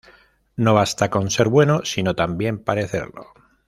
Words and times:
No 0.55 0.73
basta 0.73 1.11
con 1.11 1.29
ser 1.29 1.47
bueno, 1.47 1.81
sino 1.85 2.15
también 2.15 2.63
parecerlo 2.63 3.35